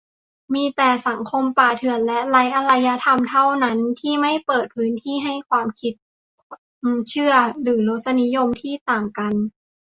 [0.53, 2.93] มีแต่สังคมป่าเถื่อนและไร้อารยะ
[3.29, 5.93] เท่านั้น ที่ไม่เปิดพื้นที่ให้ความคิด
[6.49, 6.51] ค
[6.83, 9.35] วามเชื่อ หรือรสนิยมที่แตกต่าง